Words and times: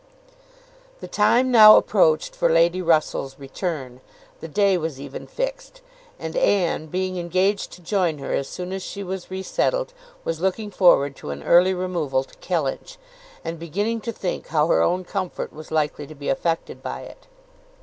The 0.99 1.07
time 1.07 1.51
now 1.51 1.75
approached 1.75 2.35
for 2.35 2.49
Lady 2.49 2.81
Russell's 2.81 3.37
return: 3.37 4.01
the 4.39 4.47
day 4.47 4.75
was 4.75 4.99
even 4.99 5.27
fixed; 5.27 5.81
and 6.17 6.35
Anne, 6.35 6.87
being 6.87 7.17
engaged 7.19 7.69
to 7.73 7.83
join 7.83 8.17
her 8.17 8.33
as 8.33 8.47
soon 8.47 8.73
as 8.73 8.81
she 8.81 9.03
was 9.03 9.29
resettled, 9.29 9.93
was 10.23 10.41
looking 10.41 10.71
forward 10.71 11.15
to 11.17 11.29
an 11.29 11.43
early 11.43 11.75
removal 11.75 12.23
to 12.23 12.33
Kellynch, 12.37 12.97
and 13.45 13.59
beginning 13.59 14.01
to 14.01 14.11
think 14.11 14.47
how 14.47 14.65
her 14.69 14.81
own 14.81 15.03
comfort 15.03 15.53
was 15.53 15.69
likely 15.69 16.07
to 16.07 16.15
be 16.15 16.29
affected 16.29 16.81
by 16.81 17.01
it. 17.01 17.27